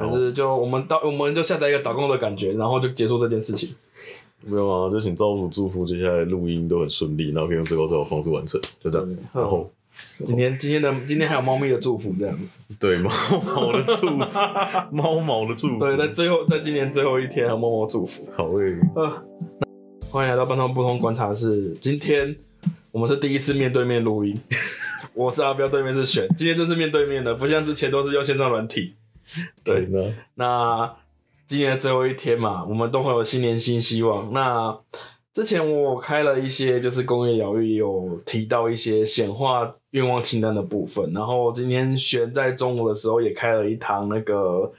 [0.00, 3.68] 但是就我们到我们就下载一个打工的感觉，然后就结束这件事情。
[4.42, 9.06] 没有啊，就请招主祝福，接下来录音都很顺利，然后可以用最高最好的方式完成，就这样。
[9.34, 9.70] 然后
[10.24, 13.10] 今天今天的今天还有猫咪的祝福这样子，对猫
[13.44, 14.16] 毛的祝福，
[14.90, 18.26] 猫毛的祝福，对，在最后在今年最后一天还有猫猫祝福。
[18.34, 19.22] 好诶、呃，
[20.08, 21.76] 欢迎来到半通不通观察室。
[21.78, 22.34] 今天
[22.90, 24.34] 我们是第一次面对面录音，
[25.12, 26.26] 我是阿彪，对面是选。
[26.34, 28.94] 今天这是面对面的，不像之前都是用线上软体。
[29.64, 30.96] 对呢，那
[31.46, 34.32] 今年的最后一天嘛，我们都会有新年新希望。
[34.32, 34.78] 那
[35.32, 41.12] 之前我开了一些就是工业疗愈，有提到一些显化愿望清单的部分。
[41.12, 44.72] 然后今天选在中午的时候也开了一堂那个，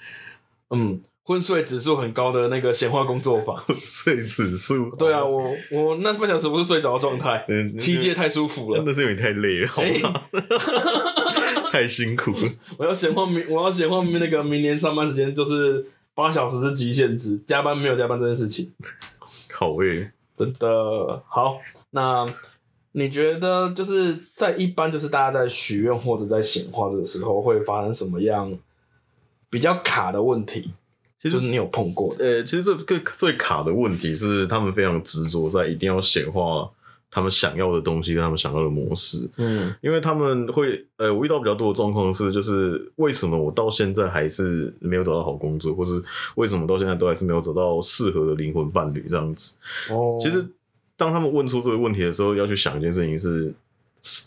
[0.70, 3.58] 嗯，昏睡指数很高的那个显化工作坊。
[3.76, 8.84] 睡指数，对啊，我我那半小时不是睡着的状态，嗯，七阶太舒服了。
[8.86, 10.22] 那是因为你太累了，好吗？
[11.72, 12.52] 太辛苦了。
[12.78, 18.70] 我要显化明，我要显化明那个明年上班时间就是八小时是极限值，加班没有加班这件事情。
[19.54, 21.60] 好诶、真的好，
[21.92, 22.26] 那
[22.92, 28.52] 你觉得就是在一般就是大家在许愿或者在显化的时候，会发生什么样
[29.50, 30.72] 比较卡的问题？
[31.18, 36.68] 其实就是你有碰过的，呃、其实这个最卡的问题是，他们非常执着在一定要显化
[37.12, 39.30] 他们想要的东西跟他们想要的模式。
[39.36, 46.02] 嗯因为他们会，呃，我遇到比较多的状况是，就是为什么我到现在还是没有找到好工作，或是
[46.36, 49.56] 为什么到现在都还是没有找到适合的灵魂伴侣这样子。
[49.90, 50.46] 哦，其实，
[50.96, 53.54] 当他们问出这个问题的时候，要去想一件事情是，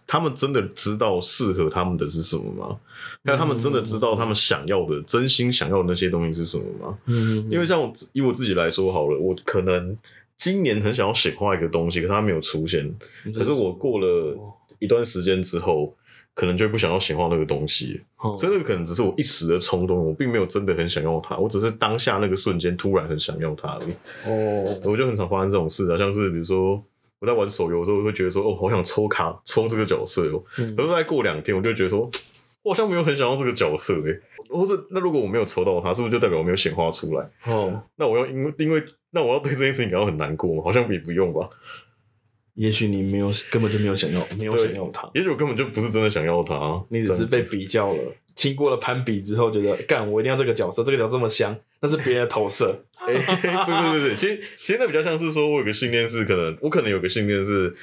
[0.06, 2.76] 他们真的知道适合他们的是什么吗？
[3.24, 6.98] 还有他们真的知道他们想要的、真心想要的那些东西是什么吗？
[7.06, 9.96] 嗯，因为像我以我自己来说好了，我可能
[10.36, 12.94] 今年很想要显化一个东西，可是它没有出现。
[13.34, 14.36] 可是我过了
[14.78, 15.94] 一段时间之后，
[16.34, 18.00] 可能就不想要显化那个东西。
[18.18, 23.92] 哦所以那个可能只是我一时的冲动，我并没有真的很想要它，我只是当下那个瞬间突然很想要它而已。
[24.26, 26.82] 哦，我就很常发生这种事啊，像是比如说
[27.20, 32.10] 我在玩手游的时候，我会觉得说哦，好想抽卡抽这个角色哦，嗯可是再过两天，我就觉得说，
[32.64, 37.30] 我好像没有很想要这个角色诶，或是那如果我没有抽到他，是不是就代表我没有显化出来？
[37.44, 40.62] 哦，那我要因为因为那我要对这件事情感到很难过吗？
[40.64, 41.48] 好像也不用吧。
[42.54, 48.00] 也许你没有根本就没有想要，没有想要他，也许我根本就不是真的想要他，你只是被比较了，
[48.36, 52.84] 经过了攀比之后，觉得干我一定要这个角色，这个角色这么香，那是别人的投射。
[52.97, 57.74] 哎、对对对对，其实其实那比较像是说，我有个信念是，可能我可能有个信念是，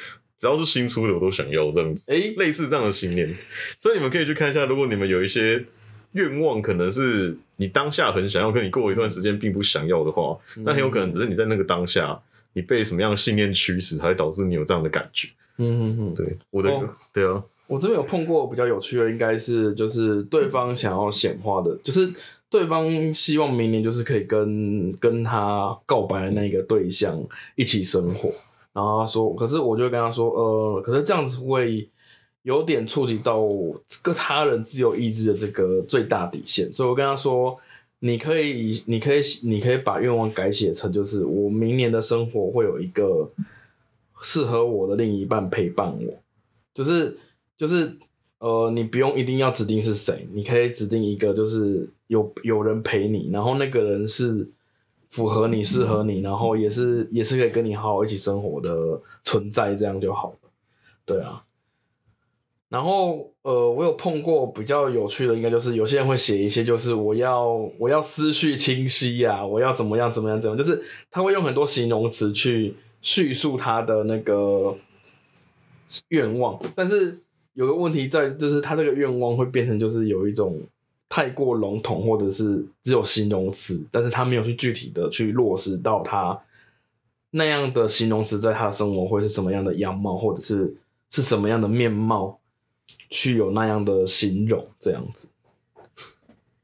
[0.41, 3.31] 只要是新出的我都想要这样子，哎、类似这样的信念。
[3.79, 5.63] 所以你们可以去看一下，如果你们有一些
[6.13, 10.35] 愿望，可能是你当下很想要，可你过一段时间并不想要的话，
[10.65, 12.19] 那很有可能只是你在那个当下，
[12.53, 15.27] 你被什么样的信念驱使，才会导致你有这样的感觉。
[15.57, 16.89] 嗯嗯嗯，对，我的、哦。
[17.13, 22.11] 对啊，我这边有碰过比较有趣的，应该是就是对方想要显化的，就是
[22.49, 27.23] 对方希望明年就是可以跟跟他告白的那个对象
[27.55, 28.33] 一起生活，
[28.73, 31.89] 然后他说，可是我就跟他说，呃，可是这样子会
[32.43, 33.47] 有点触及到
[34.01, 37.57] 个他人自由意志的这个最大底线，所以我跟他说。
[38.03, 43.29] 你可以，你可以，你可以把愿望改写成，就是我明年的生活会有一个
[44.23, 46.11] 适合我的另一半陪伴我，
[46.73, 47.15] 就是
[47.55, 47.95] 就是
[48.39, 54.49] 呃，你不用一定要指定是谁，你可以指定一个，就是有有人陪你，然后那个人是
[55.11, 60.49] 符合你、适合你，然后也是也是可以跟你好好一起生活的存在，这样就好了。
[61.05, 61.43] 对啊。
[62.69, 67.45] 然后呃，我有碰过比较有趣的，应该就是有些人会写一些，就是我要
[67.77, 74.73] 我要思绪清晰呀、我要怎么样怎么样怎么样，就是他会用很多形容词去叙述他的那个
[76.07, 77.19] 愿望，但是
[77.51, 80.57] 有个问题在，就是他这个愿望会变成就是有一种
[81.13, 86.39] 太过笼统，或者是只有形容词，但是他没有去具体的去落实到他
[87.31, 90.73] 那样的形容词在他的生活会是什么样的样貌，或者是
[91.09, 92.39] 是什么样的面貌，
[93.09, 95.27] 去有那样的形容这样子。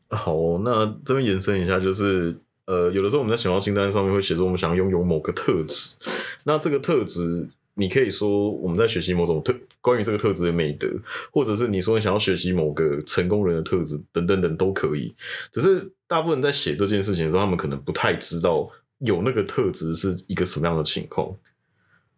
[0.07, 2.33] 好、那这边延伸一下，就是
[2.67, 5.97] 呃，有的时候我们在显化清单上面会写说我们想拥有某个特质，
[6.45, 10.87] 那这个特质，你可以说我们在学习某种特关于这个特质的美德，
[11.31, 15.15] 或者是你说你想要学习某个成功人的特质，等等等都可以。
[15.51, 21.31] 只是大部分人在写这件事情的时候，他们可能不太知道有那个特质是一个什么样的情况，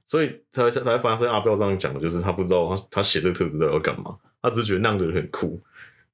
[0.07, 5.59] 所以才才发生阿彪这样讲的，就是他不知道他他写这个特质到底要干嘛，他只是觉得那样的人很酷，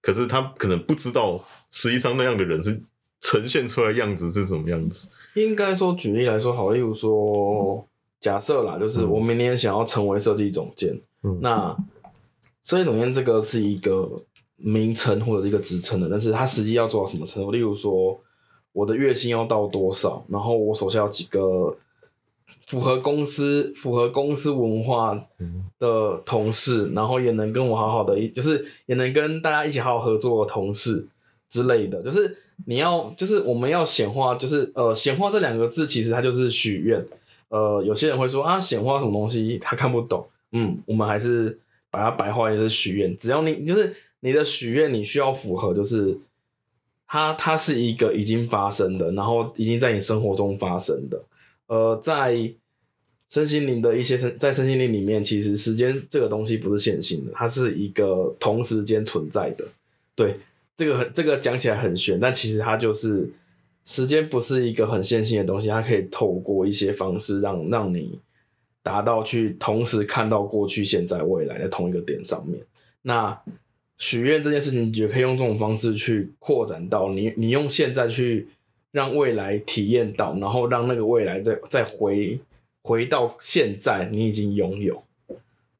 [0.02, 1.40] 可是他可能不知道
[1.70, 2.82] 实际上那样的人是
[3.22, 5.08] 呈现出来的样子是什么样子。
[5.36, 7.88] 应该说，举例来说好，例如说，
[8.26, 11.78] 假设啦，就是嗯我明年想要成为设计总监，嗯那
[12.64, 14.10] 设计总监这个是一个
[14.56, 17.52] 名称或者是一个职称的，但是它实际要做到什么程度？
[17.52, 18.20] 例如说，
[18.72, 21.78] 我的月薪要到多少，然后我手下有几个
[22.66, 25.14] 符合公司符合公司文化
[25.78, 31.06] 的同事，然后也能跟我好好的一，就是也能跟大家一起好好合作的同事
[31.48, 32.36] 之类的，就是
[32.66, 37.06] 你要就是我们要显化，就是呃显化这两个字，其实它就是许愿。
[37.50, 41.58] 呃，有些人会说啊，显化什么东西他看不懂，嗯，我们还是
[41.90, 46.18] 把它白话一是许愿，只要你就是你的许愿，你需要符合，就是
[47.08, 51.24] 它它是一个已经发生的，然后已经在你生活中发生的。
[51.68, 52.52] 呃，在
[53.30, 59.66] 身心灵的一些身在身心灵里面，其实时间这个东西不是线性的，它是一个同时间存在的。
[60.16, 60.40] 对，
[60.76, 63.30] 这个很这个讲起来很玄，但其实它就是
[63.86, 68.20] 时间不是一个很线性的东西，它可以透过一些方式让让你
[68.82, 72.60] 达到去同时看到过去、现在、未来在同一个点上面。
[73.04, 73.40] 那
[73.98, 78.48] 许愿这件事情，也可以用这种方式去扩展到你，你用现在去
[78.92, 82.40] 让未来体验到，然后让那个未来再再回
[82.82, 85.04] 回到现在，你已经拥有。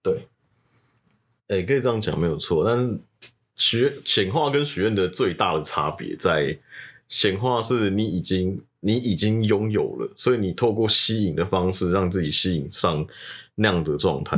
[0.04, 0.28] 对，
[1.48, 3.00] 哎、可以这样讲没有错，但
[3.56, 6.56] 许显化跟许愿的最大的差别在
[7.08, 13.06] 显化是你已经你已经拥有了，所以你透过吸引的方式让自己吸引上
[13.56, 14.38] 那样的状态，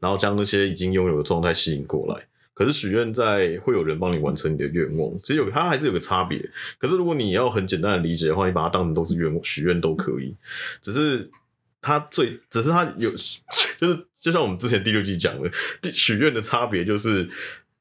[0.00, 2.24] 然后将那些已经拥有的状态吸引过来。
[2.54, 6.36] 可是许愿在会有人帮你完成你的愿望，其实有它还是有个差别。
[6.76, 10.34] 可是如果你要很简单的理解的话，你把它当成都是愿望，许愿都可以。
[10.82, 11.30] 只是
[11.80, 13.08] 它最，只是它有，
[13.80, 15.48] 就是就像我们之前第六季讲的，
[15.92, 17.28] 许愿的差别就是，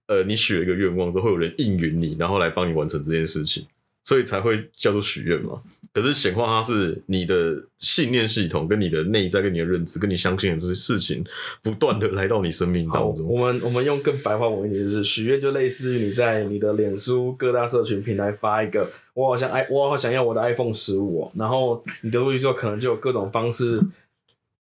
[0.05, 3.65] 呃，你许了一个愿望之后，会有人应允你，然后来帮你完成这件事情，
[4.07, 5.61] 所以才会叫做许愿嘛。
[5.91, 11.25] 可是显化它是你的信念系统，跟你的内在，跟你的认知，跟你相信的这些事情，
[11.61, 13.27] 不断的来到你生命，当中。
[13.27, 23.81] 我们我们用更白话文一点，就是许愿就类似于你在你的脸书各大社群平台发一个，我好像 i 我好想要我的 iPhone 十五哦，然后你丢出去之后，可能就有各种方式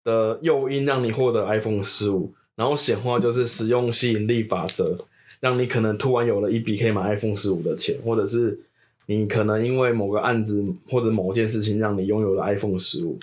[0.03, 4.99] 的诱因让你获得 iPhone 十五，然后显化就是使用吸引力法则，
[5.41, 8.59] 让你可能突然有了一笔可以买 iPhone 十五的钱，或者是
[9.07, 13.19] 你可能因为某个案子或者某件事情让你拥有了 iPhone 十五，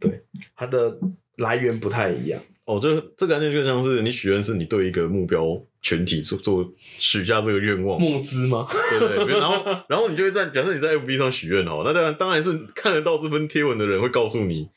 [0.00, 0.22] 对，
[0.56, 0.98] 它的
[1.36, 2.40] 来源不太一样。
[2.64, 8.66] 哦，这这个概念就像是你许愿是你对一个目标群体做做许下这个愿望，募资吗？
[8.90, 14.68] 对对对，然后然后你就会在假设你在 FB 上许愿哦，那当然当然是看得到这份贴文的人会告诉你，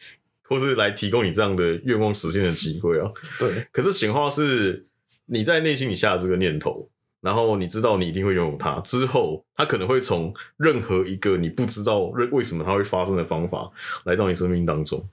[0.44, 3.12] 或是来提供你这样的愿望实现的机会啊。
[3.38, 4.86] 对，可是显化是
[5.26, 6.90] 你在内心里下的这个念头，
[7.22, 13.70] 然后你知道你一定会拥有它，之后它可能会从任何一个你不知道为为什么它会发生的方法
[14.06, 15.08] 来到你生命当中。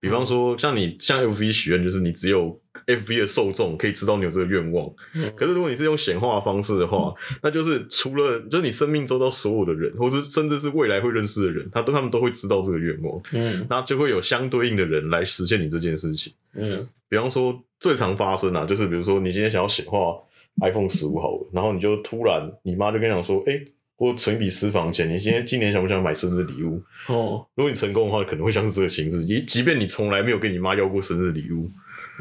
[0.00, 4.92] 比方说，像你向 FV 许愿，就是你只有 FV 的受众可以知道你有这个愿望。
[5.14, 16.32] 嗯可是如果你是用显化的方式的话，那就是除了就是你生命周遭所有的人，或是甚至是未来会认识的人，他都他们都会知道这个愿望，嗯那就会有相对应的人来实现你这件事情。
[16.54, 20.16] 嗯比方说最常发生啊，就是比如说你今天想要显化
[20.60, 23.52] iPhone 十五好了，然后你就突然你妈就跟你讲说，哎、
[23.96, 26.82] 我存一笔私房钱，你今天今年想不想买生日礼物？
[27.08, 31.68] 哦如果你成功的话，可能会像是这个形式，即即便你从来没有跟你妈要过生日礼物，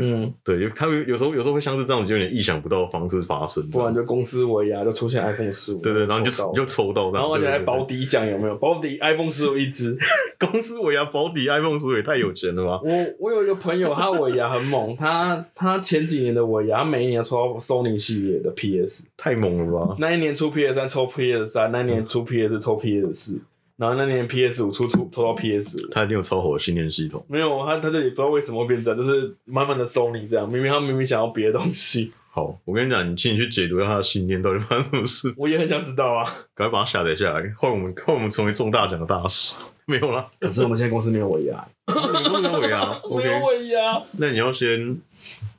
[0.01, 3.63] 嗯，对，他会有时候有时候会像是这样，就有点意想不到的方式发生。
[3.69, 8.56] 不然就公司尾牙就出现 iPhone 十五，对对，然后你就抽到你就抽到这样，然后而且还保底奖有没有？
[8.57, 9.98] 保底 iPhone 十五一只。
[10.40, 12.81] 公司尾牙保底 iPhone 十五也太有钱了吧？
[12.83, 19.95] 我我有一个朋友，他尾牙很猛，他他前几年的尾牙，他每一年抽到 Sony 系列的 PS，太猛了吧？
[19.99, 23.42] 那一年出 PS 三抽 PS 三，那一年出 PS 抽 PS 四，
[23.81, 25.90] 然后那年 PS 五出出抽到 PS 五。
[25.90, 27.26] 他一定有超火的信念系统。
[27.28, 30.47] 没有，他他这里不知道为什么会变这样，就是慢慢的收你这样。
[30.47, 36.23] 明明他明明想要别的东西，好，我跟你讲，你请你去解读一下他的信念到底发生什么事，我也很想知道啊。
[36.54, 39.56] 赶快把它下载下来，换我们换我们成为中大奖的大使。
[39.85, 43.42] 没有啦，可是我们现在公司没有尾牙，你不能尾牙 没有，OK？
[43.47, 44.95] 尾牙，那你要先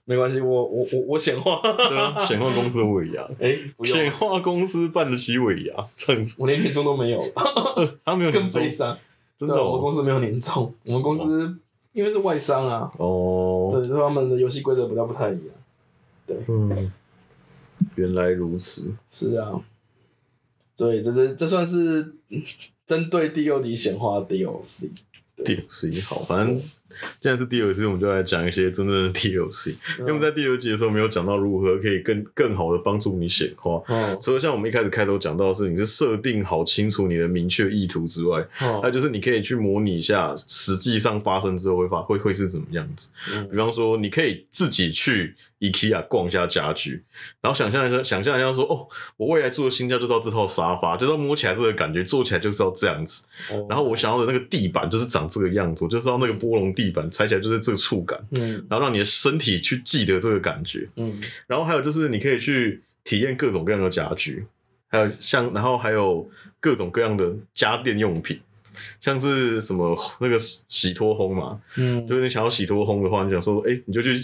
[0.04, 1.60] 没关系，我我我我显化。
[1.62, 3.96] 对啊，显化公司的尾牙， 哎、不用。
[3.96, 8.96] 显，化公司办得起尾牙，这样子，我连年终都没有了， 他没有更悲伤。
[9.36, 11.56] 真的我们哦公司没有年终，我们公司
[11.92, 15.48] 因为是外商啊，哦，对，所以他们的游戏规则比较不太一样。
[16.26, 16.36] 对。
[16.48, 16.92] 嗯，
[17.96, 18.92] 原来如此。
[19.10, 19.60] 是啊，
[20.76, 22.42] 所以这是这算是嗯
[22.86, 24.90] 针对第六集显化的 DLC。
[25.36, 26.62] DLC 好，反正
[27.20, 29.70] 既然是 DLC，我们就来讲一些真正的 DLC。
[29.98, 33.82] 因为我们在第二集的时候没有讲到如何可以更更好的帮助你显化。
[33.88, 43.10] 哦除了像我们一开始开头讲到的是，你是设定好清楚你的明确意图之外，还有哦，就是你可以去模拟一下实际上发生之后会发会会是怎么样子。
[43.32, 47.04] 嗯比方说，你可以自己去 IKEA 逛一下家具，
[47.40, 53.24] 然后想象一下，想象一下说，哦，我未来住的新家就是要这套沙发，就是要摸起来这个感觉，坐起来就是要这样子。
[53.48, 60.88] 哦然后我想要的那个地板就是长这个样子，我就是要那个波龙地板，踩起来就是这个触感，嗯然后让你的身体去记得这个感觉。
[60.96, 64.44] 嗯然后还有就是你可以去体验各种各样的家具，
[64.88, 66.28] 还有像然后还有
[66.58, 68.40] 各种各样的家电用品，
[69.00, 74.14] 像是什么那个洗脱烘嘛，嗯，就是你想要洗脱烘的话，你想说，哎、你就去，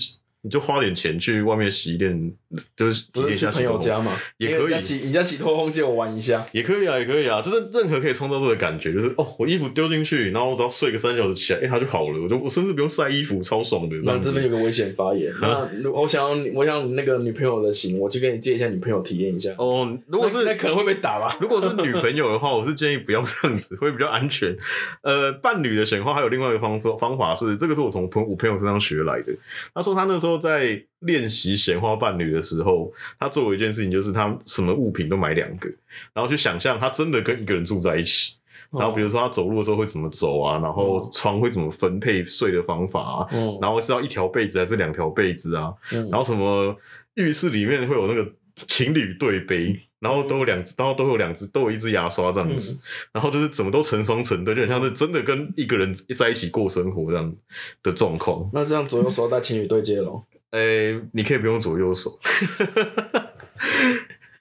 [0.43, 2.35] 你就花点钱去外面洗衣店，
[2.77, 6.47] 就是体验一下友家嘛，也可以你家洗你家洗脱烘借我玩一下。
[6.53, 14.19] 也可以啊，也可以啊，就是任何可以创造这个感觉，就是哦，我衣服丢进去，然后我只要睡个三小时起来，哎、它就好了，我就我甚至不用晒衣服，超爽的这那。
[14.19, 19.55] 这边有个危险发言，那如我想要我想那个女朋友的型，我去跟你借一下女朋友体验一下。
[19.59, 21.37] 哦，如果是那那可能会被打吧？
[21.43, 24.57] 如果是女朋友的话，我是建议不要这样子，会比较安全。
[25.03, 29.33] 呃，伴侣的显化还有另外一个方法方法是，这个是我从朋我朋友身上学来的。
[29.75, 32.91] 他说他那时候在练习显化伴侣的时候，
[33.21, 35.69] 他做了一件事情，就是他什么物品都买两个，
[36.15, 38.35] 然后去想象他真的跟一个人住在一起。
[38.71, 46.77] 然后比如说他走路的时候会怎么走啊，然后床会怎么分配睡的方法啊，嗯，然后是要一条被子还是两条被子啊，嗯然后什么
[47.15, 52.79] 浴室里面会有那个情侣对杯，然后都有两只，然后都有两只，都有一支牙刷这样子，
[53.11, 57.35] 然后就是怎么都成双成对，就很像是真的跟一个人在一起过生活这样
[57.83, 58.51] 的状况。
[58.53, 60.23] 那这样左右手带情侣对接咯。
[60.51, 62.19] 诶、你可以不用左右手。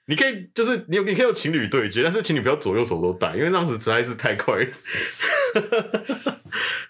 [0.06, 4.66] 你可以就是你有你可以有情侣对接，但是请你不要左右手都带，因为那样子实在是太快了。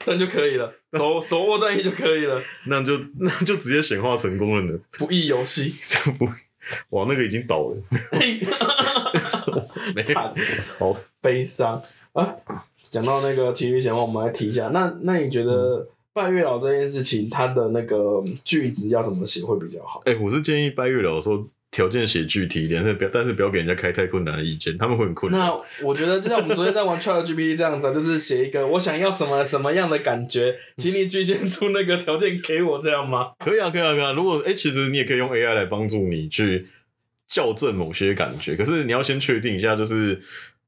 [0.01, 4.79] 这样就可以了，手手握在一起就可以了，那就那就直接显化成功了呢。
[4.93, 5.75] 不易游戏。
[6.91, 7.77] 哇，那个已经倒了，
[9.95, 10.33] 没惨，
[10.79, 10.97] 好。
[11.21, 11.83] 悲伤
[12.13, 12.37] 啊！
[12.89, 14.69] 讲到那个情侣显化，我们来提一下。
[14.69, 15.85] 那那你觉得
[16.19, 20.03] 拜月老这件事情，他的那个句子要怎么写会比较好？
[20.05, 25.41] 哎、我是建议拜月老的时候条件写具体一点，但是不要但是不要给人家开太困难的意见，他们会很困难。
[25.41, 33.29] 那我觉得就像我们昨天在玩 Chat GPT 这样子啊，就是写一个我想要什么什么样的感觉，请你具现出那个条件给我，这样吗？
[33.39, 34.13] 可以啊，可以啊，可以啊。
[34.13, 36.67] 如果哎、其实你也可以用 AI 来帮助你去
[37.29, 40.21] 校正某些感觉，可是你要先确定一下，就是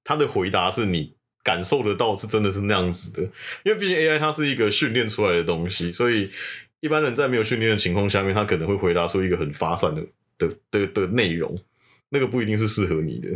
[0.04, 3.22] 他的回答是你感受得到是真的是那样子的，
[3.64, 6.30] 因为毕竟 AI 它是一个训练出来的东西，所以
[6.80, 10.02] 一般人在没有训练的情况下面，他可能会回答出一个很发散的
[10.38, 11.58] 的的的内容，
[12.10, 13.28] 那个不一定是适合你的。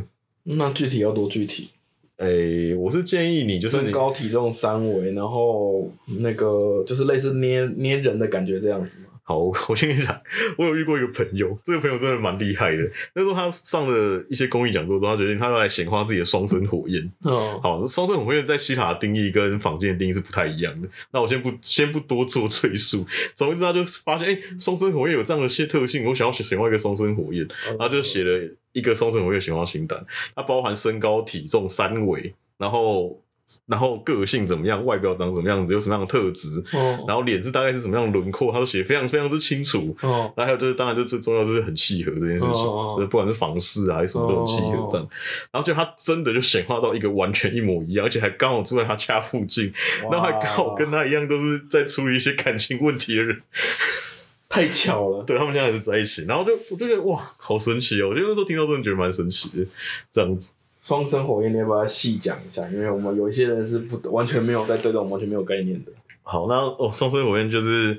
[0.44, 1.70] 那具体要多具体？
[2.18, 9.06] 诶、我是建议你就是身你高体重三围，然后那个就是类似捏捏人的感觉这样子吗？
[9.26, 10.21] 好，我先跟你讲，
[10.59, 12.83] 我有遇过一个朋友，这个朋友真的蛮厉害的。
[13.14, 17.02] 那时候他上了一些公益讲座之后，他决定他要来显化自己的双生火焰。
[17.25, 20.87] 嗯，好，双生火焰在西塔的定义跟坊间的定义是不太一样的。
[21.11, 30.04] 那我先不先不多做赘述，总之他就发现，哎、双生火焰有这样的些特性，我想要显化一个双生火焰，然后就写了一个双生火焰显化清单，
[30.35, 33.19] 它包含身高、体重三围，然后
[33.66, 39.96] 然后个性怎么样，外表长什么样子，有什么样的特质，哦然后脸是大概是什么样的轮廓，他都写得非常非常之清楚。
[40.02, 45.08] 哦然后还有就是，当然就最重要就是很契合这件事情，就是不管是房事啊还是什么都很契合这样。
[45.52, 49.73] 然后就他真的就显化到一个完全一模一样，而且还刚好住在他家附近，
[50.11, 53.40] 然后还刚好跟他一样都是在处理一些感情问题的人，
[54.49, 55.25] 太巧了。
[55.25, 56.25] 对他们现在还是在一起。
[56.26, 58.08] 然后就我就觉得哇，好神奇哦！
[58.08, 59.66] 我觉得那时候听到真的觉得蛮神奇的，
[60.12, 60.50] 这样子。
[60.84, 62.68] 双生火焰，你要不要细讲一下？
[62.68, 65.90] 因为我们有一些人是不完全没有在对这种完全没有概念的。
[66.22, 67.98] 好，那哦，双生火焰就是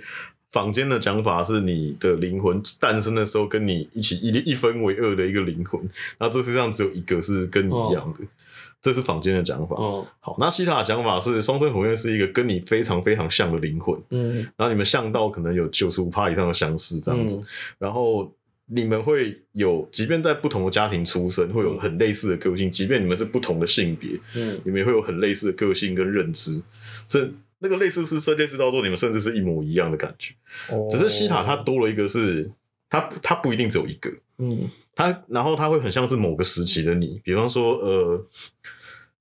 [0.52, 5.82] 坊间的讲法，是你的灵魂诞生的时候跟你一起一一分为二的一个灵魂，
[6.20, 8.24] 然后这世上只有一个是跟你一样的，
[8.84, 9.76] 这是坊间的讲法。
[9.80, 14.38] 嗯好，那西塔的讲法是双生火焰是一个跟你非常非常像的灵魂，嗯。
[14.56, 17.46] 然后你们像到可能有九十五趴以上的相似这样子，嗯。
[17.80, 18.32] 然后
[18.68, 24.60] 你们会有，即便在不同的家庭出生，会有很类似的个性，即便你们是不同的性别，嗯。
[24.64, 26.62] 你们也会有很类似的个性跟认知，
[27.06, 30.34] 这那个类似是类似到说你们甚至是一模一样的感觉，
[30.70, 30.88] 哦。
[30.90, 32.50] 只是西塔它多了一个是，
[32.90, 34.68] 它不它不一定只有一个，嗯。
[34.96, 38.26] 它然后它会很像是某个时期的你，比方说呃，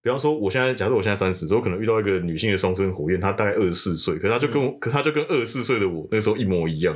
[0.04, 6.94] 比方说我现在假设我现在三十岁，我可能遇到一个女性的双生火焰，她大概二十四岁，可是她就跟我，可是她就跟二十四岁的我那时候一模一样，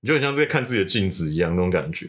[0.00, 2.08] 你就很像在看自己的镜子一样那种感觉。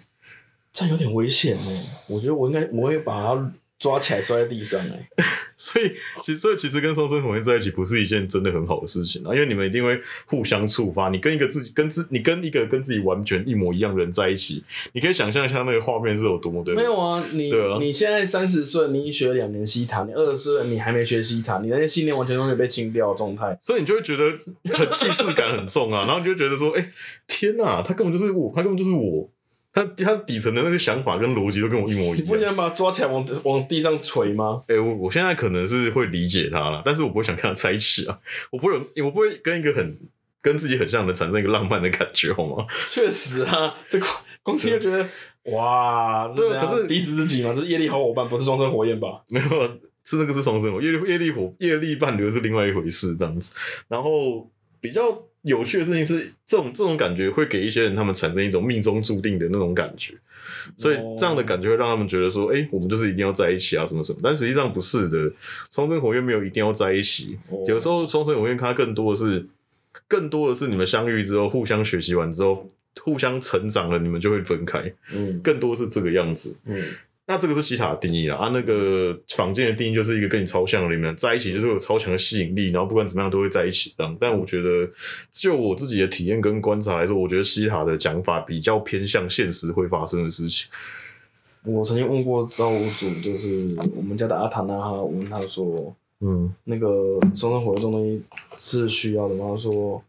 [0.73, 1.83] 这样有点危险呢。
[2.07, 5.09] 我觉得我应该我会把它抓起来摔在地上哎、
[5.57, 11.09] 所以其实这其实跟双生火焰在一起不是一件真的很好的事情啊，因为你们一定会互相触发。
[11.09, 14.63] 你跟一个自己跟自你跟一个跟自己完全一模一样的人在一起，
[14.93, 23.57] 你可以想象一下那个画面是有多么的没有啊，你对啊你现在三十岁，你已学了两年西塔，你二十岁你还没学西塔，你那些信念完全都没有被清掉的状态。
[23.61, 24.23] 所以你就会觉得
[24.71, 26.89] 很 既视感很重啊，然后你就觉得说，哎、
[27.27, 29.29] 天哪、他根本就是我，他根本就是我，
[29.73, 32.37] 他他底层的那个想法跟逻辑都跟我一模一样你不。
[32.37, 34.61] 想把他抓起来往往地上捶吗？
[34.67, 38.19] 哎、我我现在可能是会理解他了，但是我不会想跟他在一起啊，
[38.51, 39.97] 我不会，我不会跟一个很
[40.41, 42.65] 跟自己很像的产生一个浪漫的感觉，好吗？
[42.89, 44.11] 确实啊，这光
[44.43, 45.09] 光听就觉得
[45.51, 49.23] 哇，这可是彼此自己嘛，这是业力好伙伴，不是双生火焰吧？
[49.31, 49.47] 没有，
[50.03, 53.53] 是那个是双生火，业力业力火业力伴侣是另外一回事，这样子。
[53.87, 54.47] 然后
[54.81, 60.13] 比较有趣的事情是，这种这种感觉会给一些人他们产生一种命中注定的那种感觉，
[60.77, 64.19] 所以这样的感觉会让他们觉得说，哎、我们就是一定要在一起啊，什么什么。
[64.23, 65.31] 但实际上不是的，
[65.69, 67.63] 双生火焰没有一定要在一起，哦。
[67.67, 69.45] 有时候双生火焰它更多的是，
[70.07, 72.69] 更多的是你们相遇之后，互相学习完之后，
[73.01, 75.39] 互相成长了，你们就会分开，嗯。
[75.41, 76.55] 更多是这个样子。
[76.65, 76.85] 嗯，
[77.25, 84.17] 那这个是西塔的定义啊，啊，那个坊间的定义就是一个跟你超像的人，你们在一起就是有超强的吸引力，然后不管怎么样都会在一起这样。
[84.19, 84.85] 但我觉得，
[85.31, 90.69] 就我自己的体验跟观察来说，我觉得西塔的讲法比较偏向现实会发生的事情。
[91.63, 98.21] 我曾经问过造物主，就是我们家的阿塔纳哈，我问他说，嗯，那个双生火焰这种东西
[98.57, 99.45] 是需要的吗？
[99.51, 100.03] 他说。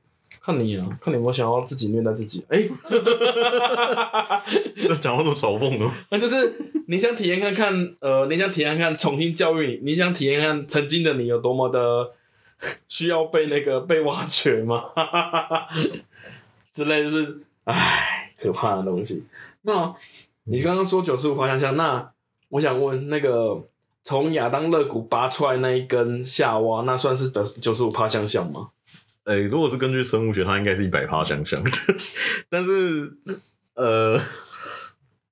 [0.44, 2.44] 看你啊，看你有没有想要自己虐待自己。
[2.50, 2.58] 哎、
[4.76, 6.54] 这讲话那么嘲讽的， 那就是
[6.86, 12.10] 你想体验看看，呃，你想体验看看重新教育你，你想体验看曾经的你有多么的
[12.88, 14.84] 需要被那个被挖掘吗？
[16.70, 19.24] 之类就是，唉，可怕的东西。
[19.62, 19.94] 那
[20.44, 22.06] 你刚刚说九十五趴香香，那
[22.50, 23.62] 我想问，那个
[24.02, 28.68] 从亚当肋骨拔出来那一根下挖，那算是九九十五趴香香吗？
[29.24, 31.70] 哎、如果是根据生物学，它应该是一百趴相像的，
[32.50, 33.12] 但是
[33.74, 34.20] 呃，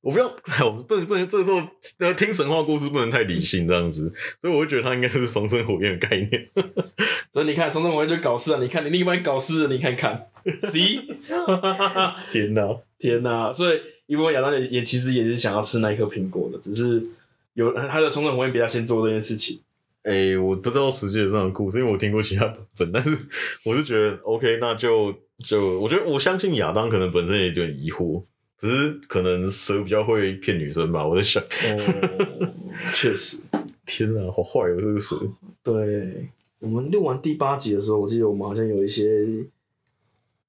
[0.01, 0.27] 我不要，
[0.65, 1.61] 我不能不能这个时候
[1.99, 6.49] 呃听神话故事不能太理性这样子，所以我会觉得它应该是双生火焰的概念。
[7.33, 8.59] 所以你看，双生火焰就搞事啊。
[8.61, 10.27] 你看你另外搞事了，你看看
[10.71, 11.01] ，C，
[12.31, 12.77] 天哪！
[12.99, 13.53] 天哪！
[13.53, 17.03] 所以因为亚当也也其实也是想要吃那一颗苹果的，只是
[17.55, 19.61] 有他的双生火焰比他先做这件事情。
[20.04, 23.16] 哎、我不知道实际的这样的故事，因为我听过其他版本，但是
[23.64, 28.25] 我是觉得 OK，那就就我觉得我相信亚当可能本身也有点疑惑，
[28.58, 31.06] 只是可能蛇比较会骗女生吧。
[31.06, 32.52] 我在想，哦，
[32.95, 33.43] 确实，
[33.86, 35.17] 天哪，好坏哦，这个蛇。
[35.62, 39.25] 对我们录完第八集的时候，我记得我们好像有一些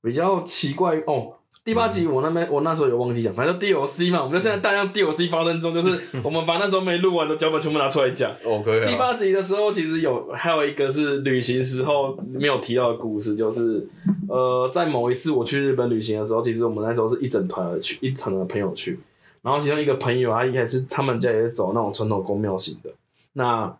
[0.01, 1.37] 比较奇怪哦。
[1.65, 8.29] 第八集我那边我那时候有忘记讲，反正 DLC 嘛，我们就现在大量 DLC 发生中，就是 我们把那时候没录完的脚本全部拿出来讲。
[8.43, 13.87] OK，第八集的时候，其实有还有一个是旅行时候没有提到的故事，就是
[14.27, 18.99] 呃，在某一次我去日本旅行的时候，其实我们那时候是一整团的去，一团的朋友去，
[19.41, 22.89] 然后其中一个朋友他一开始他们家也是走那种传统宫庙型的，
[23.33, 23.73] 那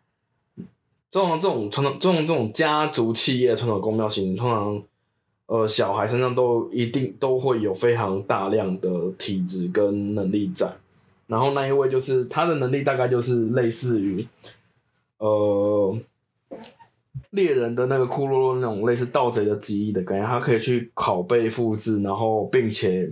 [1.11, 4.81] 这种这种传统这种这种家族企业传统公庙型，通常
[5.53, 8.89] 呃小孩身上都一定都会有非常大量的
[9.19, 10.67] 体质跟能力在。
[11.27, 14.17] 然后那一位就是他的能力大概就是类似于，
[15.19, 15.95] 呃，
[17.29, 23.07] 猎人的那个库洛洛那种类似盗贼的记忆的感觉，他可以去拷贝复制，然后并且，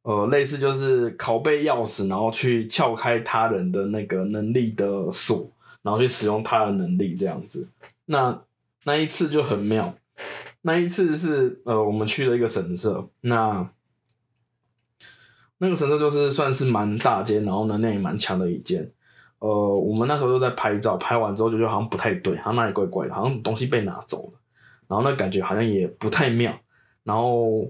[0.00, 5.46] 呃，类似就是拷贝钥匙，然后去撬开他人的那个能力的锁，
[5.82, 7.68] 然后去使用他的能力这样子。
[8.06, 8.42] 那
[8.84, 9.94] 那一次就很妙，
[10.62, 13.70] 那一次是呃，我们去了一个神社，那
[15.58, 18.90] 那个神社就是算是蛮大间，然后能量也蛮强的一间。
[19.38, 24.40] 呃，我们那时候就在拍照，拍完之后就觉得好像不太对，好像哪里怪怪的，好像东西被拿走了，
[24.86, 26.54] 然后那感觉好像也不太妙。
[27.04, 27.66] 然后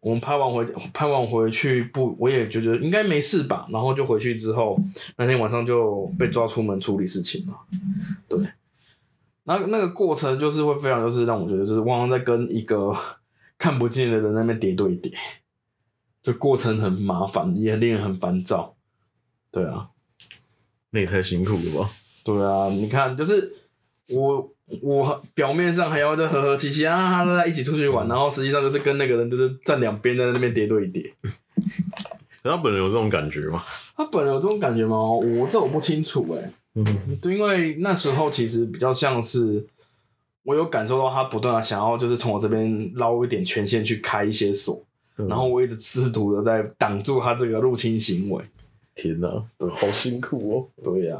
[0.00, 3.66] 我们拍完回拍完回去不，我也觉得应该没事吧。
[3.70, 4.78] 然后就回去之后，
[5.16, 7.54] 那天晚上就被抓出门处理事情了。
[8.28, 8.38] 对，
[9.46, 12.92] 那那个过程就是会非常，就是让我觉得就是往往在跟一个
[13.56, 15.12] 看不见的人在那边叠对叠，
[16.22, 18.74] 就过程很麻烦，也令人很烦躁。
[19.50, 19.88] 对啊，
[20.90, 21.90] 那也太辛苦了吧？
[22.24, 23.54] 对啊，你看，就是
[24.08, 31.12] 我我表面上还要就和和气气啊，哈大家一起出去玩，然后实际上就是跟那个人就是站两边在那边叠对叠。
[32.42, 33.62] 可他本人有这种感觉吗？
[33.96, 34.96] 他本人有这种感觉吗？
[34.98, 39.66] 我这我不清楚哎、嗯，对，因为那时候其实比较像是
[40.42, 44.80] 我有感受到他不断的想要就是从我这边捞一点权限去开一些锁，
[45.16, 45.26] 嗯。
[45.26, 48.44] 然后我一直试图的在挡住他这个入侵行为。
[48.94, 50.82] 天哪，对好辛苦哦。
[50.84, 51.18] 对呀、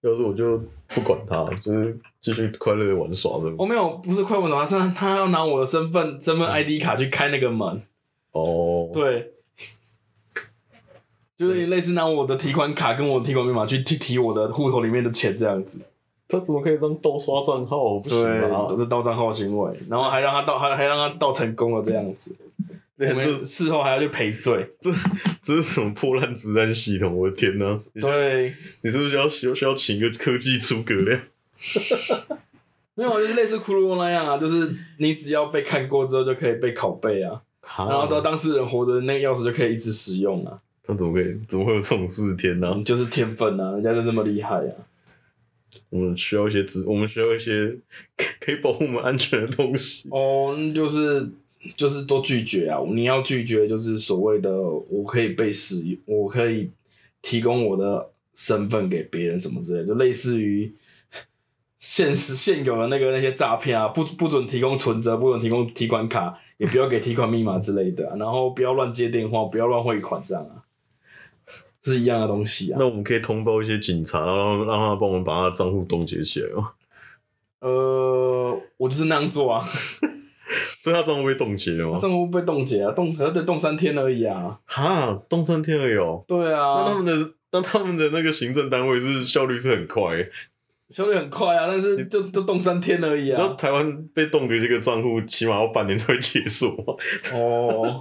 [0.00, 3.52] 要是我就不管他，就是继续快乐的玩耍的。
[3.58, 7.82] 我、没有，不是快问他，是他要拿我的身份身份 ID 卡去开那个门，
[8.32, 9.32] 哦，对，
[11.36, 15.80] 就是类似拿我的提款卡跟我的提款密码去去提我的户头里面的钱这样子。
[16.28, 17.98] 他怎么可以这样盗刷账号？
[18.00, 18.66] 不行对，啊！
[18.68, 22.34] 都是盗账号行为，然后还让他盗，还还让他盗成功了这样子。
[22.98, 24.68] 我们事后还要去赔罪。
[24.80, 24.90] 这
[25.42, 27.16] 这是什么破烂子弹系统？
[27.16, 27.78] 我的天哪！
[27.92, 31.20] 你对，你是不是要需要需要请一个科技诸葛亮？
[32.96, 37.40] 没有，就是类似骷髅那样啊，就是你只要被看过之后就可以被拷贝啊，
[37.78, 40.58] 然后只要当事人活着，那个钥匙就可以一直使用啊。
[40.86, 41.40] 他怎么可以？
[41.48, 42.36] 怎么会有这种事？
[42.36, 42.82] 天哪！
[42.84, 44.72] 就是天分啊，人家就这么厉害啊。
[45.90, 47.76] 我们需要一些资，我们需要一些
[48.40, 50.08] 可以保护我们安全的东西。
[50.10, 51.28] 哦，那就是
[51.76, 52.80] 就是多拒绝啊！
[52.92, 56.70] 你要拒绝，就是所谓的我可以被使用，我可以
[57.22, 60.72] 提供我的身份给别人什么之类的，就类似于
[61.78, 70.64] 现实现有的那个那些诈骗啊，不不准提供存折，不准提供提款卡，也不要给提款密码之类的啊、然后不要乱接电话，不要乱汇款，这样啊，
[71.90, 72.76] 是一样的东西啊。
[72.78, 76.72] 那我们可以通报一些警察，然后让他帮我们把他的账户冻结起来吗？
[77.60, 79.64] 呃，我就是那样做啊，
[80.82, 81.98] 所以他账户被冻结了吗？
[81.98, 84.58] 账户被冻结啊，冻可是得冻三天而已啊。
[84.66, 86.22] 哈，冻三天而已哦。
[86.28, 90.30] 对啊，那他们的那他们的那个行政单位是效率是很快欸，
[90.90, 93.40] 效率很快啊，但是就就冻三天而已啊。
[93.40, 96.70] 那台湾被冻结这个账户，起码要半年才会解锁。
[97.32, 98.00] 哦，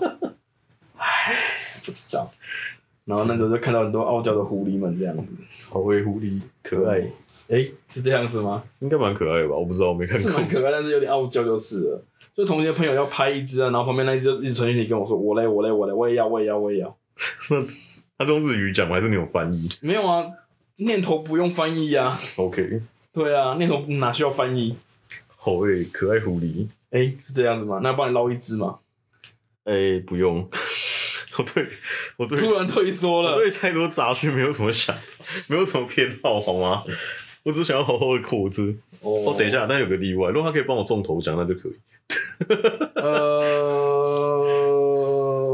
[0.98, 1.34] 唉，
[1.84, 2.30] 不知道。
[3.05, 5.37] 然后那时候就看到很多傲娇的狐狸们这样子，
[5.69, 7.07] 好威狐狸，可爱，
[7.47, 8.63] 诶，是这样子吗？
[8.79, 9.55] 应该蛮可爱的吧？
[9.55, 10.47] 我不知道，我没看过是蛮。
[10.47, 12.03] 可爱，但是有点傲娇就是了。
[12.35, 16.97] 就同学朋友要拍一只啊，然后旁边那一只就一直传讯息跟我说：“我嘞，我嘞，我嘞，我也要，我也要，我也要。
[17.49, 17.61] 那
[18.17, 18.95] 他是用日语讲吗？
[18.95, 20.25] 还是你有翻译”没有啊，
[20.77, 22.19] 念头不用翻译啊。
[22.35, 22.81] ？OK，
[23.13, 24.75] 对啊，念头哪需要翻译？
[25.37, 26.67] 好诶，可爱狐狸。
[26.89, 27.79] 诶，是这样子吗？
[27.81, 28.79] 那帮你捞一只吗？
[29.63, 30.45] 哎、不用。
[31.38, 31.67] 我对
[32.17, 33.34] 我对突然退缩了。
[33.34, 36.84] 我对太多杂讯没有什么想法，没有什么偏好，好吗？
[37.43, 38.63] 我只想要好好的活着。
[39.02, 41.76] 哦哦，等一，下，但有个例外，如果他可以帮我中头奖，那就可以。
[42.95, 43.21] 呃，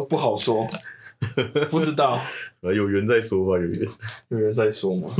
[0.09, 0.65] 不好说，
[1.69, 2.21] 不知道，
[2.61, 3.87] 呃，有缘再说吧，有缘。
[4.29, 5.13] 有缘再说吗？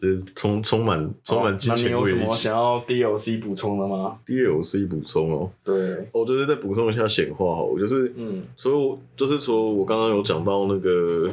[0.00, 8.44] 呃，充充满充满金哦那你有什么想要 DLC 补充的吗？DLC 补充哦，对，我就是再补充一下显化好我，就是嗯。
[8.56, 11.28] 所以我就是说我刚刚有讲到那个，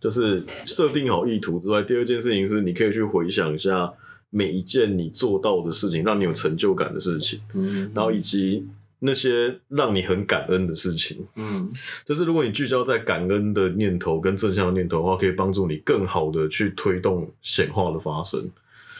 [0.00, 3.92] 就是设定好意图之外，第二件事情是你可以去回想一下
[4.30, 8.66] 每一件你做到的事情，让你有成就感的事情，嗯，然后以及
[9.00, 11.26] 那些让你很感恩的事情。
[11.36, 11.70] 嗯
[12.06, 18.40] 就是如果你聚焦在感恩的念头跟正向的念头的话，可以帮助你更好的去推动显化的发生。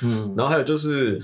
[0.02, 1.22] 嗯然后还有就是，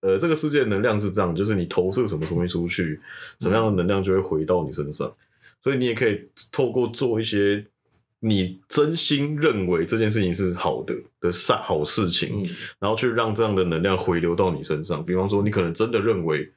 [0.00, 2.98] 呃，这个世界的能量是这样，就是你投射什么东西出去，
[3.40, 5.12] 什么样的能量就会回到你身上。
[5.62, 7.64] 所以你也可以透过做一些
[8.18, 12.48] 你真心认为这件事情是好的的善好事情，嗯
[12.80, 15.04] 然后去让这样的能量回流到你身上。
[15.06, 16.50] 比方说，你可能真的认为。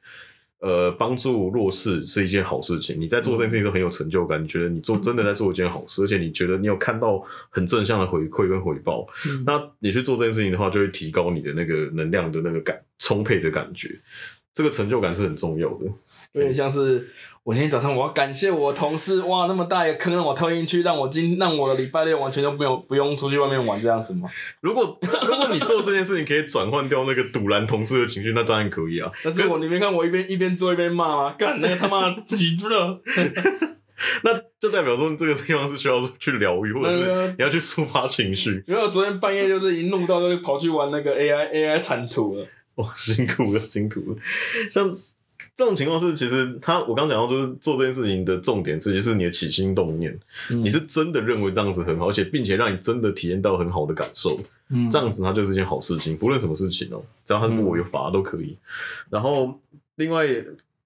[0.62, 2.96] 呃，帮助弱势是一件好事情。
[3.00, 7.20] 你在做这件事情的时候很有成就感，你觉得你做真的在做一件好事，而且你觉得你有看到
[7.50, 9.04] 很正向的回馈跟回报。
[9.26, 13.98] 嗯那你去做这件事情的话，就会提高你的那个能量的那个感充沛的感觉。
[14.54, 15.86] 这个成就感是很重要的。
[16.34, 17.08] 有点像是
[17.44, 24.28] 我今天早上我要感谢我的同事，哇，那么大一个坑让我跳进去，让我今让我的礼拜六完全都没有不用出去外面玩这样子吗？
[24.60, 29.10] 如果如果你做这件事情可以转换掉那个堵拦同事的情绪，那当然可以啊。
[29.22, 31.34] 但是我你没看我一边一边做一边骂吗？
[31.38, 33.02] 干那个他妈挤了，
[34.24, 38.64] 那就代表说这个地方是需要去疗愈，或者是你要去抒发情绪。
[38.66, 42.46] 因为我昨天半夜就是一怒到就跑去玩那个 AI AI 产图了。
[42.76, 44.16] 哇，辛苦了，辛苦了。
[44.70, 44.96] 像
[45.54, 50.18] 这种情况是，其实他我刚讲到，就是做这件事情的重点，其实是你的起心动念，
[50.50, 54.38] 嗯你是真的认为这样子很好，而且并且让你真的体验到很好的感受。
[54.70, 58.56] 嗯这样子它就是一件好事情，不论什么事情哦、只要它是不违法都可以。
[59.10, 59.60] 然后
[59.96, 60.26] 另外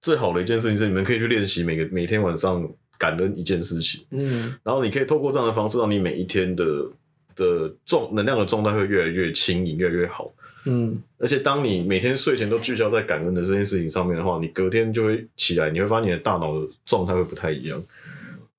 [0.01, 6.65] 最好的一件事情是，你们可以去练习每个每天晚上感恩一件事情，嗯然后你可以透过这样的方式，让你每一天的
[7.37, 10.29] 的状能量的状态会越来越轻盈，越来越好。
[10.69, 17.81] 嗯而且当你每天睡前都聚焦在感恩的这件事情上面的话，你隔天就会起来，你会发现你的大脑的状态会不太一样。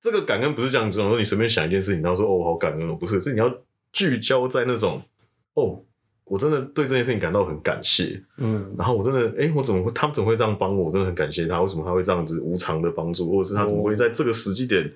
[0.01, 3.53] 这个感恩不是这样子，说你随便想一件事情，然后说哦我好感恩哦，不是，是你要
[3.93, 5.01] 聚焦在那种
[5.53, 5.81] 哦，
[6.23, 10.85] 我真的对这件事情感到很感谢，嗯然后我真的哎、诶我怎么会他们怎么会这样帮我？
[10.85, 14.89] 我真的很感谢他，为什么他会这样子无偿的帮助，或者是他怎么会在这个时机点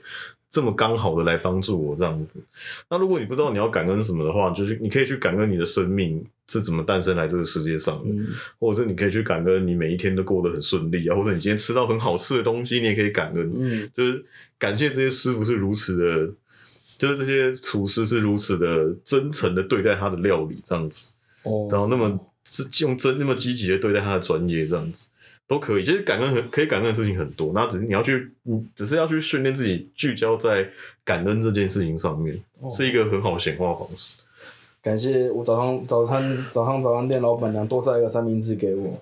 [0.54, 2.40] 这么刚好的来帮助我这样子。
[2.88, 8.28] 那如果你不知道你要感恩什么的话，就是你可以去感恩你的生命是怎么诞生来这个世界上的，嗯
[8.60, 13.52] 或者是你可以去感恩你每一天都过得很顺利啊，或者你今天吃到很好吃的东西，你也可以感恩。
[13.56, 14.24] 嗯就是
[14.60, 16.34] 感谢这些师傅是如此的，
[17.00, 25.08] 就是这些厨师是如此的真诚的对待他的料理这样子，哦，然后那么是用真那么积极的对待他的专业这样子。
[25.48, 30.68] 都可以，其实感恩很可以感恩的事情很多，那只是你要去，你只是要去训练自己聚焦在
[31.04, 34.22] 感恩这件事情上面，哦是一个很好的显化方式。
[34.82, 39.02] 感谢我早上早餐早上早餐店老板娘多塞一个三明治给我，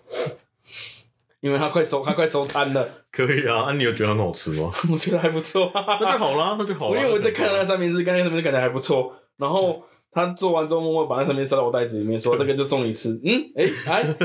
[1.41, 4.71] 因为他快收他快收摊了，可以啊，啊，你有觉得很好吃吗？
[4.93, 5.71] 我觉得还不错。
[5.73, 7.01] 那就好啦，那就好我啦。
[7.01, 13.17] 因为我在看那个三明治，跟那个三明治感觉还不错，然后他做完之后默默把那三明治塞到我袋子里面，说这个就送你吃。
[13.23, 14.15] 嗯，哎、哎，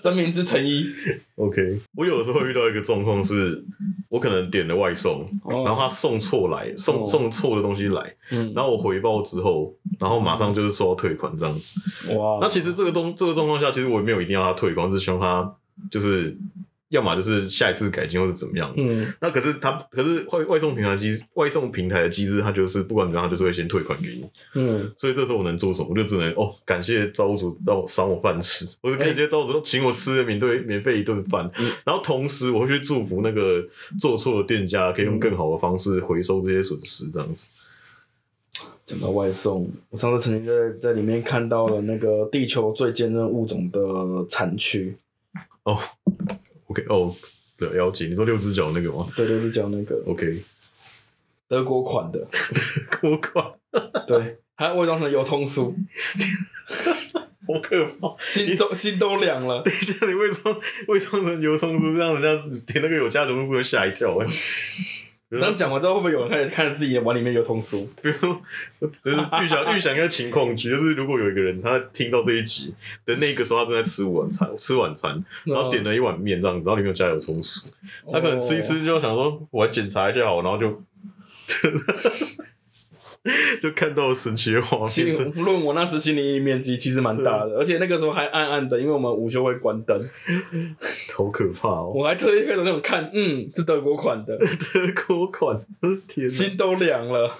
[0.00, 0.86] 三明治乘一
[1.34, 3.62] ，OK，我有的时候会遇到一个状况是，
[4.08, 5.62] 我可能点了外送，哦。
[5.64, 7.06] 然后他送错来，送哦。
[7.06, 12.14] 送错的东西来，嗯，然后我回报之后，然后马上就是收到退款这样子。
[12.14, 15.54] 哇，那其实这个东这个状况下，其实我也没有一定要他退款，只是希望他
[15.90, 16.34] 就是
[16.88, 18.72] 要么就是下一次改进，或是怎么样。
[18.76, 24.24] 嗯那可是他，可是外外送平台机外送平台的机制，它就是不管怎么样，它就是会先退款给你。
[24.54, 25.88] 嗯，所以这时候我能做什么？
[25.90, 31.50] 我就只能哦，感谢造物主让我赏我饭吃，我就感谢造物主请我吃了免对免费一顿饭。
[31.58, 33.64] 嗯然后同时我会去祝福那个
[33.98, 37.48] 做错的店家，可以用更好的方式回收这些损失，这样子。
[38.86, 43.80] 讲到外送，我上次曾经在在里面看到了那个地球最坚韧物种的
[44.28, 44.96] 产区，
[45.64, 45.76] 哦
[46.66, 47.14] ，OK，哦，
[47.56, 48.06] 对，了解。
[48.06, 50.42] 你说六只脚那个吗对六只脚那个？OK，
[51.48, 52.26] 德国款的，
[53.00, 53.52] 国款，
[54.06, 55.74] 对，还伪装成油葱酥，
[57.46, 58.16] 好可怕！
[58.20, 59.62] 心都心都凉了。
[59.64, 64.26] 等一下，你伪装伪装成油葱酥，这样人家点那个有加油葱酥会吓一跳哎。
[64.26, 64.32] 这
[65.30, 67.84] 样讲完之后，会不会有人开始看着自己的碗里面有葱酥？
[68.00, 68.40] 比如说，
[68.80, 72.72] 就是预想预想一个情况剧， 就是如果有一个人他听到这一集
[73.04, 77.66] 的那个时候，他正在吃晚餐， 吃晚餐，然后点了一碗面这样子，然后里面有加油葱酥，
[78.12, 80.80] 他可能吃一吃就想说，我来检查一下好，然后就
[83.62, 89.98] 就看到神奇的画心面，论我那时心理面积其实蛮大的，而且那个时候还暗暗的，因为我们午休会关灯，
[91.16, 91.92] 好可怕哦！
[91.94, 95.58] 我还特意开始那种看，嗯，是德国款的， 德国款，
[96.08, 97.30] 天哪，心都凉了，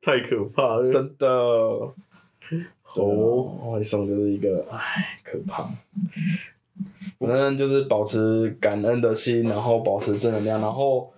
[0.00, 0.90] 太可怕了！
[0.90, 1.28] 真的。
[1.28, 1.94] 哦
[2.94, 5.66] 哦，外送就是一个，唉，可怕。
[7.18, 11.10] 反正就是保持感恩的心，然后保持正能量，然后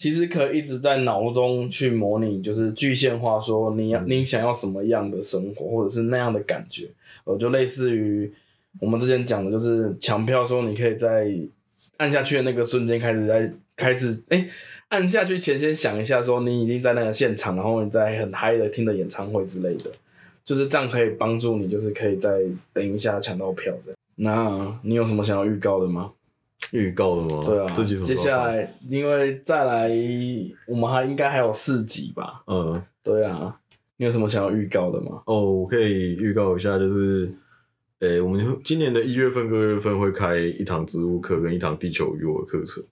[0.00, 6.88] 其实可以一直在脑中去模拟，就是具象化说你要你想要什么样的生活，或者是那样的感觉，
[7.24, 8.32] 呃，就类似于
[8.80, 11.30] 我们之前讲的，就是抢票说你可以在
[11.98, 14.48] 按下去的那个瞬间开始在开始，哎、
[14.88, 19.90] 按下去前先想一下，说你已经在那个现场，然后你在很嗨的听的演唱会之类的，
[20.42, 22.40] 就是这样可以帮助你，就是可以在
[22.72, 23.96] 等一下抢到票这样。
[24.16, 26.12] 那你有什么想要预告的吗？
[26.72, 27.42] 预告的吗？
[27.44, 29.90] 对啊，这集什么时候上接下来因为再来，
[30.66, 32.42] 我们还应该还有四集吧？
[32.46, 32.82] 嗯。
[33.02, 33.58] 对啊，
[33.96, 35.22] 你有什么想要预告的吗？
[35.24, 37.32] 哦，我可以预告一下，就是，
[37.98, 42.84] 呃、我们今年的一月份、二月份会开一堂植物课跟一堂地球与我的课程，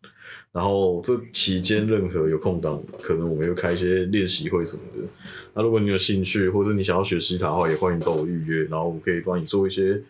[0.51, 5.07] 然后这期间任何有空档，可能我们会开一些练习会什么的。
[5.53, 10.01] 那如果你有兴趣，或者你想要学西塔的话，也欢迎找我预约，然后我可以帮你做一些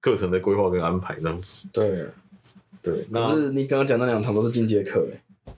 [0.00, 1.68] 课程的规划跟安排这样子。
[1.72, 2.06] 对，
[2.84, 5.52] 对，那可是你刚刚讲那两堂都是进阶课诶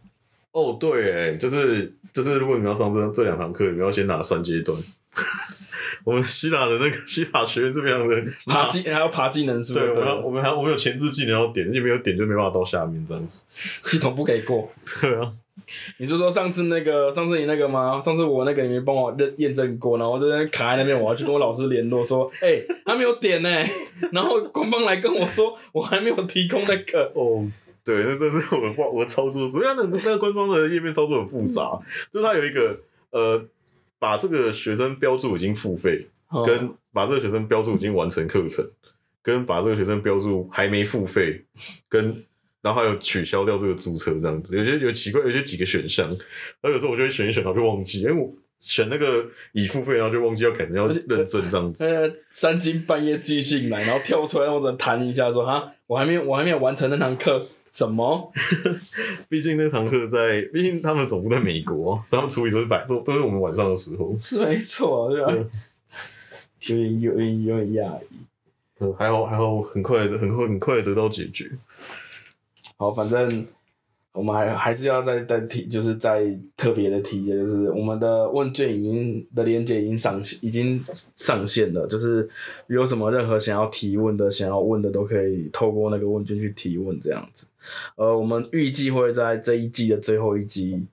[0.53, 4.79] 哦，对，哎，就是就是，如果你们要上这这两堂课，你们要先拿三阶段。
[6.05, 13.43] 我们西塔的那个 西塔学院这边的爬技还要爬技能树，对，我对们我们还我们有前置技能要点，你没有点就没办法到下面这样子。
[13.55, 14.71] 系统不给过。
[15.03, 15.33] 对啊，
[15.99, 18.01] 你是说上次那个上次你那个吗？
[18.01, 23.51] 上次我那个你没帮我认验证过，然后我就在那卡在那边，我要去跟我老师联络说， 哎、还没有点呢、
[24.13, 27.45] 然后官方来跟我说我还没有提供那个，哦，
[27.85, 31.79] 对，那这是我的我操作，所以它那个那个官方的页面操作很复杂，
[32.13, 32.79] 就是它有一个
[33.11, 33.45] 呃，
[33.99, 36.45] 把这个学生标注已经付费，哦。
[36.45, 38.65] 跟把这个学生标注已经完成课程，
[39.23, 41.43] 跟把这个学生标注还没付费，
[41.89, 42.25] 跟
[42.67, 51.85] 然后还有取消掉这个注册这样子，有些有奇怪，有些几个选项，然后有时候我就会选一选，然后就忘记，因为我选那个已付费，然后就忘记要改成要认证这样子。
[51.85, 58.33] 呃三更半夜寄信来，然后跳出来让我只能弹一下说哈，我还没有我还没有完成那堂课，什么？
[59.29, 64.17] 毕竟那堂课在，毕竟他们总部在美国，他们处理都是白，都都是我们晚上的时候。
[64.19, 65.33] 是没错，对吧？
[66.67, 68.17] 有点有点有点讶异。
[68.79, 71.49] 呃，还好还好，很快的很快很快地得到解决。
[72.79, 73.47] 好，反正
[74.13, 76.25] 我们还还是要再再提，就是再
[76.57, 80.83] 特别的提一下，就是我们的问卷已经的连接已经上已经
[81.15, 82.29] 上线了，就是
[82.67, 87.47] 有什么任何想要提问的、想要问的，都可以透过那个问卷去提问，这样子。
[87.97, 90.87] 呃，我们预计会在这一季的最后一集，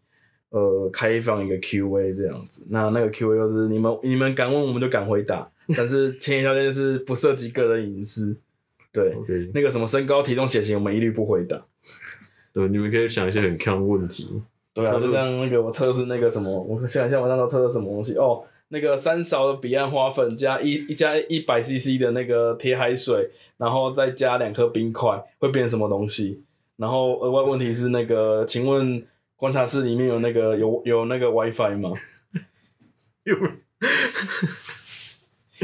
[0.50, 2.65] 呃，开放一个 Q&A 这样子。
[2.69, 8.38] 那那个 Q&A 就是你们你们敢问，我们就敢回答，但是前提条件是不涉及个人隐私。
[8.91, 9.15] 对
[9.56, 11.65] 那个什么身高、体重、血型，我们一律不回答。
[12.54, 14.41] 对，你们可以想一些很看问题。
[14.74, 26.43] 对啊，那就像那个我测试那个什么，我想一下我那时候测的什么东西哦，那个三勺的彼岸花粉加一一加一百 CC 的那个铁海水，然后再加两颗冰块，会变什么东西？
[26.78, 31.91] 然后额外问题是那个，请问观察室里面有那个有有那个 WiFi 吗？
[33.26, 33.36] 有，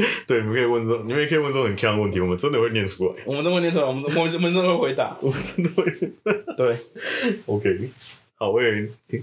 [0.26, 3.14] 对，你们可以问这种，你们也可以问这种很看问题，我们真的会念出来。
[3.26, 5.16] 我们真会念出来，我们我们 我们真的会回答。
[5.20, 5.84] 我们真的会。
[6.56, 6.76] 对
[7.46, 7.90] ，OK，
[8.34, 9.20] 好，我也挺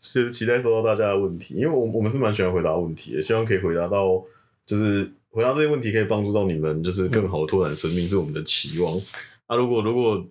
[0.00, 4.22] 就是期待收到大家的问题，因为我我们是蛮喜欢回答问题的，希望可以回答到，
[4.66, 8.96] 就是回答这些问题可以帮助到你们，就是更好的拓展生命是我们的期望。
[9.46, 10.24] 啊，如果如果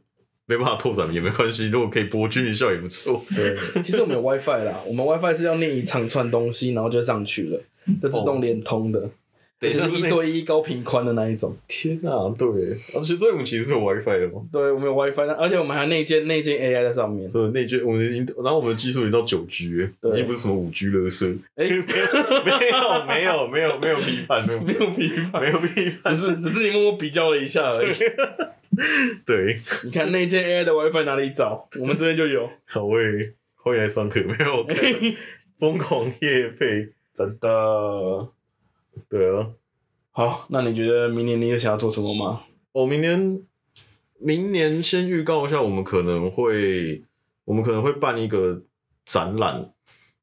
[0.47, 3.21] 没办法拓展也没关系，如果可以博君一笑也不错。
[3.36, 7.60] 对，其实我们有 WiFi 啦，我们 WiFi 是要念一长串东西，然后就上去了，
[8.01, 9.10] 就自动连通的，
[9.62, 11.56] 就是一对一高频宽的那一种。
[11.68, 12.48] 天啊，对，
[12.96, 17.30] 而且这我们其实是有 WiFi 的嘛，对，我们有 WiFi，而且我们还内建内建 AI 在上面。
[17.32, 21.65] 所以内建我们已经，然后我们的技术已经到九 G，已经不是什么五 G 了，是，哎
[22.46, 27.94] 没有没有没有没有没有批判，没有没有批判，没有批判，只是只是你默默比较了一下而已。
[29.26, 31.68] 对，你看内建 AI 的 WiFi 哪里找？
[31.80, 32.50] 我们这边就有。
[32.65, 33.02] 好喂，
[33.56, 34.68] 欢迎来上课，没有
[35.60, 37.48] 疯狂夜配，真的
[39.10, 39.47] 对啊，
[40.12, 42.41] 好，那你觉得明年你有想要做什么吗？
[42.71, 43.41] 我哦明年
[44.19, 47.03] 明年先预告一下，我们可能会
[47.45, 48.62] 我们可能会办一个
[49.05, 49.71] 展览。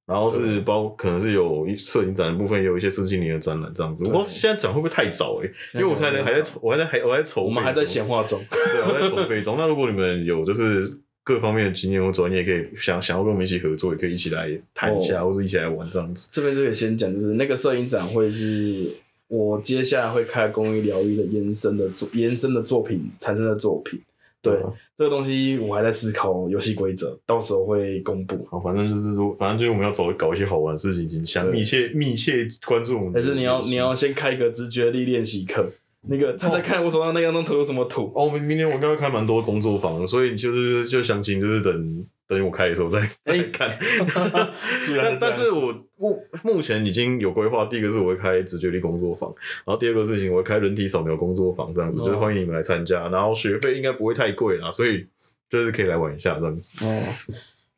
[0.04, 4.04] 然后是包可能是有一摄影展的部分，也有一些设计年的展览这样子。
[4.04, 8.44] 我不知道现在讲会不会太早哎、因为我现在还在筹，我还在还我还在筹我们还在闲话中。
[8.50, 9.54] 对，我在筹备中。
[9.56, 10.92] 那如果你们有就是
[11.24, 16.28] 各方面的经验或专业，可以想想要跟我们一起合作，也可以一起来谈一下，或者一起来玩这样子。
[16.32, 18.88] 这边就可以先讲，就是那个摄影展会是
[19.28, 24.00] 我接下来会开公益疗愈的延伸的作延伸的作品产生的作品。
[24.42, 28.44] 对，啊这个东西我还在思考游戏规则，到时候会公布。
[28.50, 33.08] 好，反正就是说，反正就是我们要找搞一些好玩的事情，请想密切密切关注。
[33.14, 35.70] 但是你要你要先开一个直觉力练习课，
[36.08, 38.12] 那个猜猜看我手上那张图有什么图？
[38.14, 43.78] 哦，明明天我应该会开蛮多工作坊，所以就是就详情就是等等我开的时候再 再看。
[45.00, 49.32] 但但是我目目前已经有规划，第一个是我会开直觉力工作坊，
[49.64, 55.06] 然后第二个事情我会开人体扫描工作坊，这样子、哦就是欢迎你们来参加，然后学费应该不会太贵啦，所以
[55.48, 56.84] 就是可以来玩一下这样子。
[56.84, 57.02] 哦，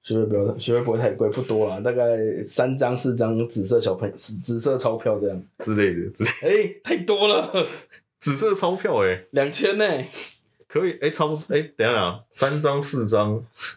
[0.02, 5.42] 学费不要，学费不会太贵，不多啦，大概三张四张紫色小朋紫紫色钞票这样。
[5.58, 7.52] 之类的，紫哎、太多了，
[8.24, 9.84] 紫色钞票哎、两千呢，
[10.66, 13.32] 可以哎、差不多哎、等一下啊，三张四张，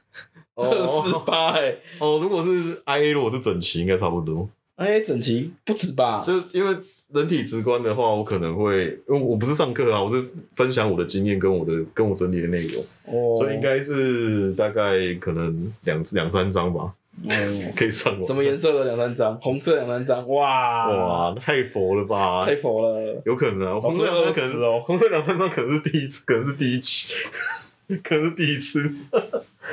[0.56, 6.24] 哦二四哦八哎，哦，如果是 IA 如果是整齐应该差不多，I A，整齐不止吧？
[6.26, 6.78] 就因为
[7.14, 12.82] 人体直观的话，我可能会因为我不是上课啊，我是分享我的经验跟我的跟我整理的内容。
[13.08, 18.24] 哦，所以应该是大概可能两两三张吧，哦，可以上网。
[18.24, 19.36] 什么颜色的两三张？
[19.42, 22.46] 红色两三张，哇哇，太佛了吧！
[22.46, 23.22] 太佛了。
[23.26, 27.14] 有可能啊，红色两三张可能哦红色两三张可能是第一次，可能是第一期，
[28.04, 28.92] 可能是第一次。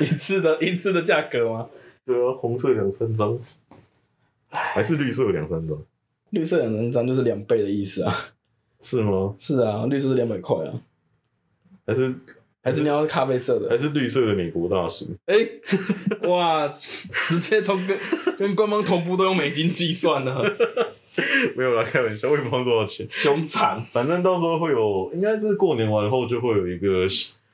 [0.00, 1.68] 一次的一次的价格吗？
[2.06, 3.38] 对啊，红色两三张，
[4.48, 5.76] 还是绿色两三张？
[6.30, 8.14] 绿色两三张就是两倍的意思啊。
[8.80, 9.34] 是吗？
[9.38, 10.72] 是啊，绿色是两百块啊。
[11.86, 12.14] 还是
[12.64, 13.68] 还是你要咖啡色的？
[13.68, 15.06] 还是绿色的美国大叔？
[15.26, 15.36] 哎、
[16.26, 16.66] 哇，
[17.28, 17.98] 直接从跟
[18.38, 20.42] 跟官方同步都用美金计算了，
[21.54, 23.06] 没有啦，开玩笑，我也不知道多少钱。
[23.10, 23.84] 凶残。
[23.92, 27.06] 反正到时候会有，应该是过年完后就会有一个，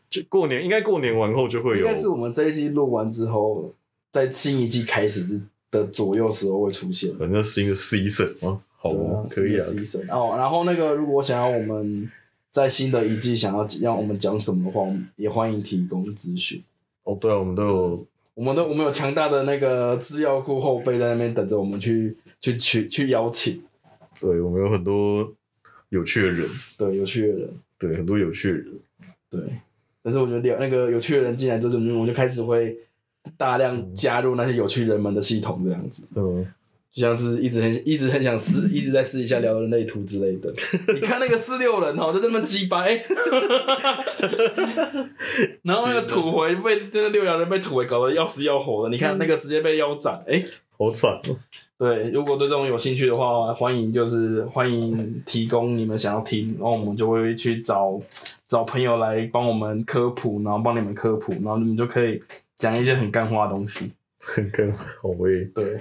[0.09, 1.79] 就过年应该过年完后就会有。
[1.79, 3.75] 应该是我们这一季录完之后，
[4.13, 5.41] 在新一季开始之
[5.73, 7.13] 的左右时候会出现。
[7.19, 9.67] 反正新的 season 啊，好啊可以啊。
[9.67, 12.09] season 哦，然后那个如果想要我们
[12.51, 16.63] 在新的一季想要让我们讲什么的话，我们也欢迎提供咨询。
[17.05, 23.63] 哦，对啊，我们都有我们都我们有强大的那个资料库后备在那边等着我们去去去去邀请，
[24.21, 25.33] 对，我们有很多
[25.91, 28.67] 有趣的人，对有趣的人，对，很多有趣的人。
[29.29, 29.41] 对。
[30.03, 32.75] 但是我觉得聊那个有趣的人进来之后，我们就开始会
[33.37, 36.05] 大量加入那些有趣人们的系统，这样子。
[36.15, 36.47] 嗯，
[36.93, 40.53] 就像是一直很一直很想试，一直在试一下聊人类图之类的。
[40.93, 42.99] 你看那个四六人哦，就这么鸡掰，
[45.63, 50.43] 然后那个土回被那个六爻人被土回搞得要死要活的，你看那个直接被腰斩，哎、
[50.77, 51.37] 好惨哦。
[51.79, 57.99] 对，如果对这种有兴趣的话，欢迎就是欢迎提供你们想要听，然后我们就会去找
[58.47, 62.23] 找朋友来帮我们科普，然后帮你们科普，然后你们就可以
[62.57, 63.93] 讲一些很干话的东西。
[64.19, 65.43] 很更好味。
[65.55, 65.81] 对，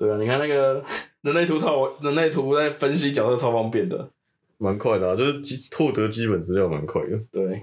[0.00, 0.82] 对啊，你看那个
[1.20, 4.08] 人类图超人类图在分析角色超方便的。
[4.56, 7.18] 蛮快的啊，就是基获得基本资料蛮快的。
[7.30, 7.62] 对，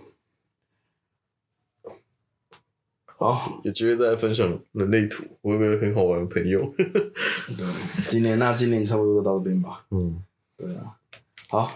[3.05, 6.71] 好，有机会再分享人类图，我有个很好玩的朋友。
[8.09, 9.85] 今年那今年差不多就到这边吧。
[9.89, 10.23] 嗯，
[10.55, 10.95] 对啊，
[11.49, 11.67] 好，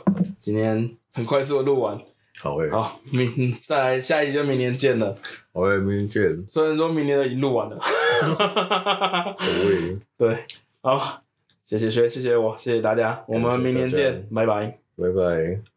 [0.42, 2.00] 今天很快速的录完，
[2.40, 5.18] 好诶，好，明嗯再来下一集就明年见了。
[5.54, 6.46] 好诶，明天见。
[6.48, 10.46] 虽然说明年的已经录完了， 好诶，对，
[10.82, 11.22] 好，
[11.66, 14.80] 谢谢薛，谢谢我，谢谢大家，我们明年见，拜拜。
[14.98, 15.71] 拜拜。